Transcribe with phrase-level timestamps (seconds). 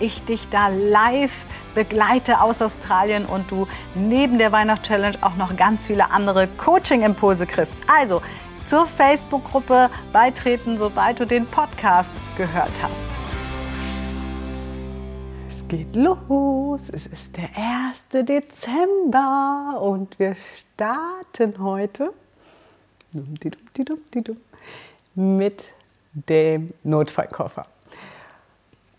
[0.00, 1.32] ich dich da live
[1.74, 7.76] begleite aus Australien und du neben der Weihnachtschallenge auch noch ganz viele andere Coaching-Impulse kriegst.
[7.86, 8.20] Also
[8.64, 13.08] zur Facebook-Gruppe beitreten, sobald du den Podcast gehört hast.
[15.48, 16.88] Es geht los.
[16.88, 18.08] Es ist der 1.
[18.26, 22.12] Dezember und wir starten heute
[25.14, 25.62] mit
[26.12, 27.66] dem Notfallkoffer.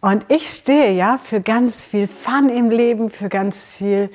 [0.01, 4.09] Und ich stehe ja für ganz viel Fun im Leben, für ganz viel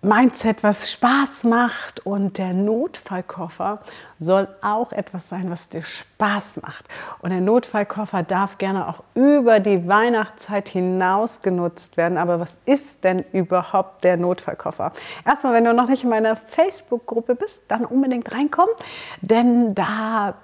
[0.00, 2.06] Mindset, was Spaß macht.
[2.06, 3.80] Und der Notfallkoffer
[4.20, 6.86] soll auch etwas sein, was dir Spaß macht.
[7.20, 12.16] Und der Notfallkoffer darf gerne auch über die Weihnachtszeit hinaus genutzt werden.
[12.16, 14.92] Aber was ist denn überhaupt der Notfallkoffer?
[15.24, 18.74] Erstmal, wenn du noch nicht in meiner Facebook-Gruppe bist, dann unbedingt reinkommen,
[19.20, 20.34] denn da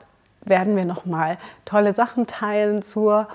[0.42, 3.28] werden wir noch mal tolle Sachen teilen zur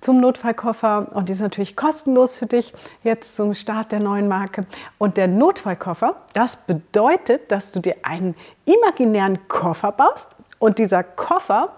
[0.00, 4.66] zum Notfallkoffer und die ist natürlich kostenlos für dich jetzt zum Start der neuen Marke.
[4.98, 8.34] Und der Notfallkoffer, das bedeutet, dass du dir einen
[8.64, 11.72] imaginären Koffer baust und dieser Koffer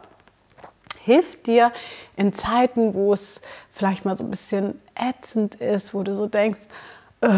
[1.01, 1.73] hilft dir
[2.17, 3.41] in Zeiten, wo es
[3.73, 6.61] vielleicht mal so ein bisschen ätzend ist, wo du so denkst,
[7.21, 7.29] äh,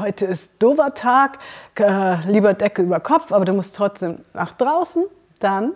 [0.00, 1.38] heute ist dover Tag,
[1.78, 5.04] äh, lieber Decke über Kopf, aber du musst trotzdem nach draußen,
[5.38, 5.72] dann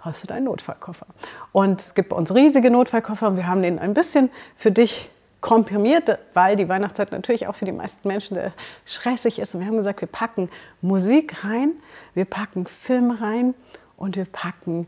[0.00, 1.06] hast du deinen Notfallkoffer.
[1.52, 5.10] Und es gibt bei uns riesige Notfallkoffer und wir haben den ein bisschen für dich
[5.40, 8.52] komprimiert, weil die Weihnachtszeit natürlich auch für die meisten Menschen sehr
[8.84, 9.54] stressig ist.
[9.54, 10.50] Und wir haben gesagt, wir packen
[10.80, 11.72] Musik rein,
[12.14, 13.54] wir packen Film rein
[13.96, 14.86] und wir packen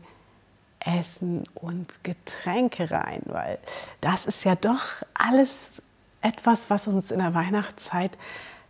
[0.79, 3.59] Essen und Getränke rein, weil
[4.01, 5.81] das ist ja doch alles
[6.21, 8.17] etwas, was uns in der Weihnachtszeit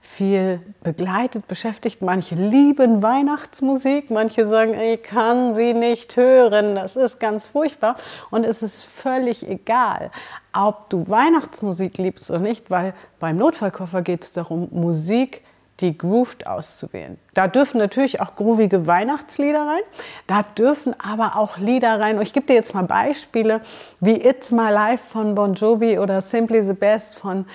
[0.02, 2.02] viel begleitet, beschäftigt.
[2.02, 7.96] Manche lieben Weihnachtsmusik, manche sagen, ich kann sie nicht hören, das ist ganz furchtbar.
[8.32, 10.12] Und es ist völlig egal,
[10.54, 15.44] ob du Weihnachtsmusik liebst oder nicht, weil beim Notfallkoffer geht es darum, Musik
[15.80, 17.18] die grooved auszuwählen.
[17.34, 19.82] Da dürfen natürlich auch groovige Weihnachtslieder rein,
[20.28, 22.18] da dürfen aber auch Lieder rein.
[22.18, 23.62] Und ich gebe dir jetzt mal Beispiele
[24.00, 27.46] wie It's My Life von Bon Jovi oder Simply the Best von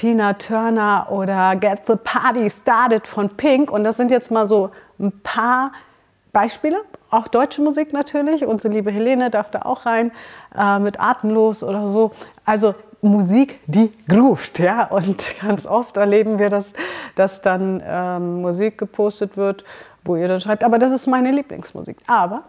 [0.00, 3.70] Tina Turner oder Get the Party Started von Pink.
[3.70, 5.72] Und das sind jetzt mal so ein paar
[6.32, 6.78] Beispiele.
[7.10, 8.46] Auch deutsche Musik natürlich.
[8.46, 10.10] Unsere liebe Helene darf da auch rein
[10.56, 12.12] äh, mit Atemlos oder so.
[12.46, 14.84] Also Musik, die groovt, ja.
[14.84, 16.64] Und ganz oft erleben wir das,
[17.14, 19.64] dass dann ähm, Musik gepostet wird,
[20.02, 21.98] wo ihr dann schreibt, aber das ist meine Lieblingsmusik.
[22.06, 22.44] Aber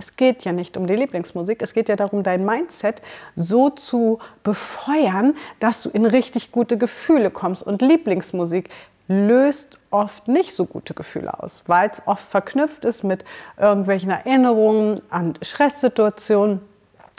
[0.00, 3.02] es geht ja nicht um die Lieblingsmusik, es geht ja darum, dein Mindset
[3.36, 7.62] so zu befeuern, dass du in richtig gute Gefühle kommst.
[7.62, 8.70] Und Lieblingsmusik
[9.08, 13.24] löst oft nicht so gute Gefühle aus, weil es oft verknüpft ist mit
[13.58, 16.60] irgendwelchen Erinnerungen an Stresssituationen.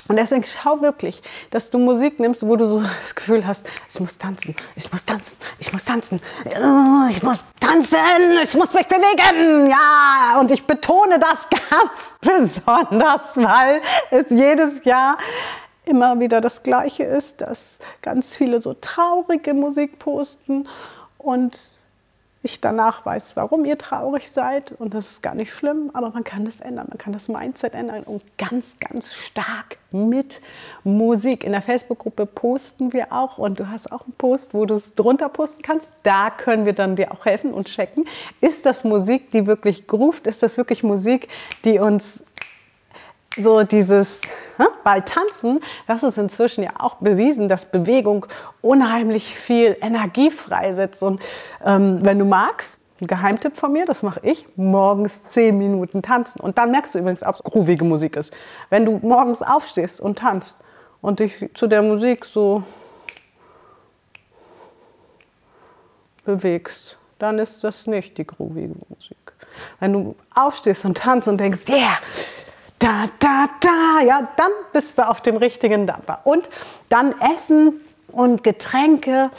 [0.08, 4.00] Und deswegen schau wirklich, dass du Musik nimmst, wo du so das Gefühl hast, ich
[4.00, 6.22] muss tanzen, ich muss tanzen, ich muss tanzen,
[7.10, 7.98] ich muss tanzen,
[8.42, 9.70] ich muss mich bewegen.
[9.70, 15.18] Ja, und ich betone das ganz besonders, weil es jedes Jahr
[15.86, 20.68] immer wieder das Gleiche ist, dass ganz viele so traurige Musik posten
[21.18, 21.81] und
[22.44, 24.72] ich danach weiß, warum ihr traurig seid.
[24.72, 27.76] Und das ist gar nicht schlimm, aber man kann das ändern, man kann das Mindset
[27.76, 30.42] ändern und ganz, ganz stark mit
[30.84, 31.44] Musik.
[31.44, 33.38] In der Facebook-Gruppe posten wir auch.
[33.38, 35.88] Und du hast auch einen Post, wo du es drunter posten kannst.
[36.04, 38.06] Da können wir dann dir auch helfen und checken,
[38.40, 41.28] ist das Musik, die wirklich groovt, ist das wirklich Musik,
[41.64, 42.24] die uns
[43.38, 44.22] so dieses,
[44.84, 48.26] weil Tanzen, das ist inzwischen ja auch bewiesen, dass Bewegung
[48.62, 51.02] unheimlich viel Energie freisetzt.
[51.04, 51.22] Und
[51.66, 56.40] ähm, wenn du magst, ein Geheimtipp von mir, das mache ich, morgens zehn Minuten tanzen.
[56.40, 58.32] Und dann merkst du übrigens, ob es groovige Musik ist.
[58.70, 60.58] Wenn du morgens aufstehst und tanzt
[61.02, 62.64] und dich zu der Musik so
[66.26, 69.18] bewegst, dann ist das nicht die groovige Musik.
[69.80, 71.98] Wenn du aufstehst und tanzt und denkst, yeah,
[72.82, 76.22] da, da, da, ja, dann bist du auf dem richtigen Dampfer.
[76.24, 76.50] Und
[76.90, 79.30] dann Essen und Getränke,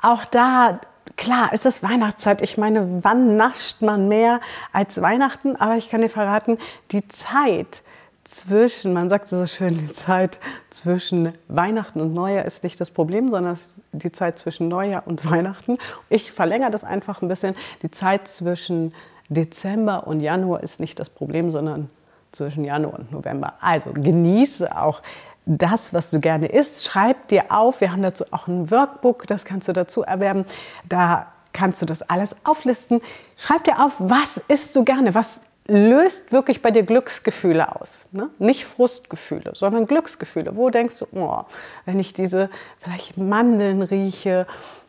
[0.00, 0.80] auch da,
[1.16, 2.40] klar, ist es Weihnachtszeit.
[2.40, 4.40] Ich meine, wann nascht man mehr
[4.72, 5.56] als Weihnachten?
[5.56, 6.58] Aber ich kann dir verraten,
[6.90, 7.82] die Zeit
[8.24, 10.40] zwischen, man sagt so schön, die Zeit
[10.70, 13.56] zwischen Weihnachten und Neujahr ist nicht das Problem, sondern
[13.92, 15.76] die Zeit zwischen Neujahr und Weihnachten.
[16.08, 17.54] Ich verlängere das einfach ein bisschen.
[17.82, 18.94] Die Zeit zwischen
[19.28, 21.90] Dezember und Januar ist nicht das Problem, sondern
[22.36, 23.54] zwischen Januar und November.
[23.60, 25.02] Also genieße auch
[25.46, 26.84] das, was du gerne isst.
[26.84, 27.80] Schreib dir auf.
[27.80, 30.44] Wir haben dazu auch ein Workbook, das kannst du dazu erwerben.
[30.88, 33.00] Da kannst du das alles auflisten.
[33.36, 38.06] Schreib dir auf, was isst du gerne, was löst wirklich bei dir Glücksgefühle aus.
[38.12, 38.28] Ne?
[38.38, 40.56] Nicht Frustgefühle, sondern Glücksgefühle.
[40.56, 41.42] Wo denkst du, oh,
[41.84, 44.46] wenn ich diese vielleicht Mandeln rieche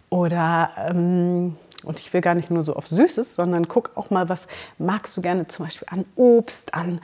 [0.10, 4.30] oder, ähm, und ich will gar nicht nur so auf Süßes, sondern guck auch mal,
[4.30, 4.48] was
[4.78, 7.02] magst du gerne zum Beispiel an Obst, an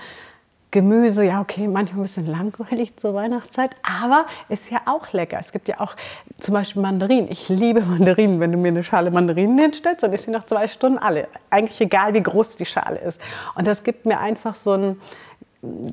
[0.74, 5.38] Gemüse, ja, okay, manchmal ein bisschen langweilig zur Weihnachtszeit, aber ist ja auch lecker.
[5.40, 5.96] Es gibt ja auch
[6.40, 7.30] zum Beispiel Mandarinen.
[7.32, 8.40] Ich liebe Mandarinen.
[8.40, 11.28] Wenn du mir eine Schale Mandarinen hinstellst, dann ist sie nach zwei Stunden alle.
[11.52, 13.22] Eigentlich egal, wie groß die Schale ist.
[13.54, 15.00] Und das gibt mir einfach so ein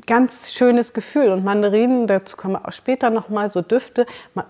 [0.07, 1.29] ganz schönes Gefühl.
[1.29, 4.07] Und Mandarinen, dazu kommen wir auch später nochmal, so Düfte,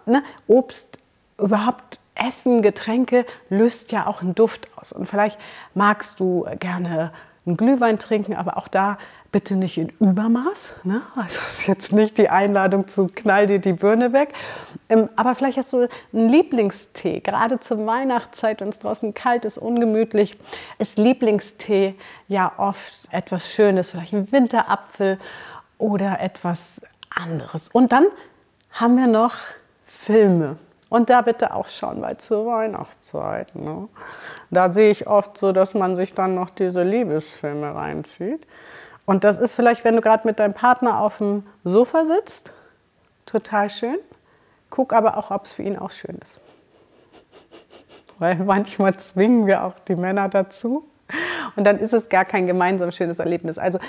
[0.07, 0.97] ne, Obst,
[1.39, 4.93] überhaupt Essen, Getränke löst ja auch einen Duft aus.
[4.93, 5.41] Und vielleicht
[5.75, 7.11] magst du gerne
[7.47, 8.97] einen Glühwein trinken, aber auch da
[9.33, 10.75] bitte nicht in Übermaß.
[10.85, 11.03] Ne?
[11.17, 14.35] Also ist jetzt nicht die Einladung zu knall dir die Birne weg.
[14.89, 17.21] Ähm, aber vielleicht hast du einen Lieblingstee.
[17.21, 20.37] Gerade zur Weihnachtszeit, wenn es draußen kalt ist, ungemütlich,
[20.79, 21.95] ist Lieblingstee
[22.29, 23.93] ja oft etwas Schönes.
[23.93, 25.19] Vielleicht ein Winterapfel
[25.79, 26.81] oder etwas
[27.11, 27.69] anderes.
[27.69, 28.07] Und dann
[28.73, 29.35] haben wir noch
[29.87, 30.57] Filme.
[30.89, 33.89] Und da bitte auch schauen, weil zur Weihnachtszeit, ne?
[34.51, 38.45] da sehe ich oft so, dass man sich dann noch diese Liebesfilme reinzieht.
[39.07, 42.53] Und das ist vielleicht, wenn du gerade mit deinem Partner auf dem Sofa sitzt,
[43.27, 43.99] total schön.
[44.71, 46.41] Guck aber auch, ob es für ihn auch schön ist.
[48.19, 50.87] Weil manchmal zwingen wir auch die Männer dazu.
[51.57, 53.59] Und dann ist es gar kein gemeinsam schönes Erlebnis.
[53.59, 53.81] Also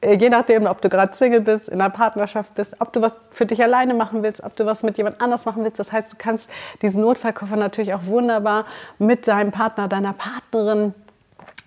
[0.00, 3.18] äh, je nachdem, ob du gerade Single bist, in einer Partnerschaft bist, ob du was
[3.30, 5.78] für dich alleine machen willst, ob du was mit jemand anders machen willst.
[5.78, 6.48] Das heißt, du kannst
[6.82, 8.64] diesen Notfallkoffer natürlich auch wunderbar
[8.98, 10.94] mit deinem Partner, deiner Partnerin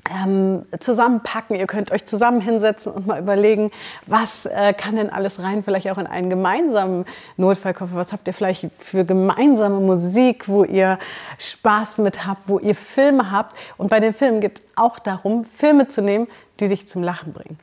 [0.10, 1.56] ähm, zusammenpacken.
[1.56, 3.72] Ihr könnt euch zusammen hinsetzen und mal überlegen,
[4.06, 7.06] was äh, kann denn alles rein, vielleicht auch in einen gemeinsamen
[7.38, 7.96] Notfallkoffer.
[7.96, 11.00] Was habt ihr vielleicht für gemeinsame Musik, wo ihr
[11.38, 13.58] Spaß mit habt, wo ihr Filme habt.
[13.78, 16.28] Und bei den Filmen geht es auch darum, Filme zu nehmen,
[16.60, 17.58] die dich zum Lachen bringen.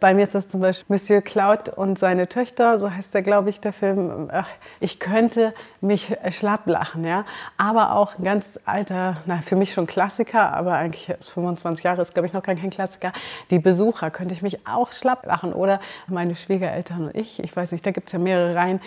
[0.00, 3.50] Bei mir ist das zum Beispiel Monsieur Cloud und seine Töchter, so heißt der, glaube
[3.50, 4.30] ich, der Film.
[4.78, 7.24] Ich könnte mich schlapp lachen, ja.
[7.56, 12.14] Aber auch ein ganz alter, na, für mich schon Klassiker, aber eigentlich 25 Jahre ist,
[12.14, 13.12] glaube ich, noch kein, kein Klassiker.
[13.50, 15.52] Die Besucher könnte ich mich auch schlapp lachen.
[15.52, 18.80] Oder meine Schwiegereltern und ich, ich weiß nicht, da gibt es ja mehrere Reihen.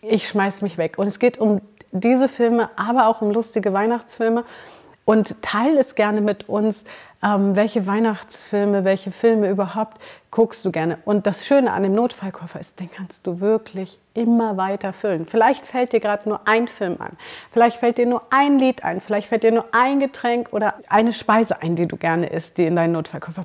[0.00, 0.96] Ich schmeiß mich weg.
[0.96, 1.60] Und es geht um
[1.90, 4.44] diese Filme, aber auch um lustige Weihnachtsfilme.
[5.04, 6.84] Und teile es gerne mit uns,
[7.22, 10.98] ähm, welche Weihnachtsfilme, welche Filme überhaupt guckst du gerne.
[11.04, 15.26] Und das Schöne an dem Notfallkoffer ist, den kannst du wirklich immer weiter füllen.
[15.26, 17.16] Vielleicht fällt dir gerade nur ein Film an,
[17.52, 21.12] vielleicht fällt dir nur ein Lied ein, vielleicht fällt dir nur ein Getränk oder eine
[21.12, 23.44] Speise ein, die du gerne isst, die in deinen Notfallkoffer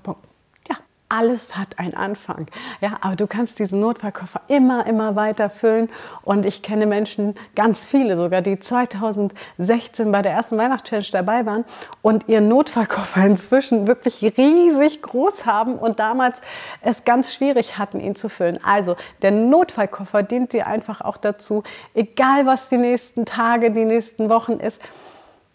[1.10, 2.48] alles hat einen Anfang.
[2.82, 5.90] Ja, aber du kannst diesen Notfallkoffer immer, immer weiter füllen.
[6.24, 11.66] Und ich kenne Menschen, ganz viele sogar, die 2016 bei der ersten Weihnachtschallenge dabei waren
[12.02, 16.42] und ihren Notfallkoffer inzwischen wirklich riesig groß haben und damals
[16.82, 18.60] es ganz schwierig hatten, ihn zu füllen.
[18.64, 21.64] Also der Notfallkoffer dient dir einfach auch dazu,
[21.94, 24.82] egal was die nächsten Tage, die nächsten Wochen ist,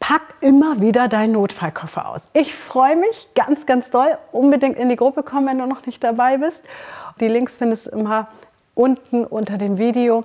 [0.03, 2.27] pack immer wieder deinen Notfallkoffer aus.
[2.33, 4.19] Ich freue mich ganz, ganz doll.
[4.33, 6.65] Unbedingt in die Gruppe kommen, wenn du noch nicht dabei bist.
[7.21, 8.27] Die Links findest du immer
[8.75, 10.25] unten unter dem Video.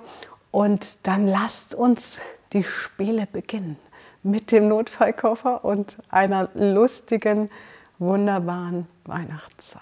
[0.50, 2.18] Und dann lasst uns
[2.52, 3.78] die Spiele beginnen
[4.24, 7.48] mit dem Notfallkoffer und einer lustigen,
[8.00, 9.80] wunderbaren Weihnachtszeit.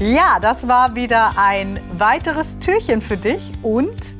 [0.00, 4.19] Ja, das war wieder ein weiteres Türchen für dich und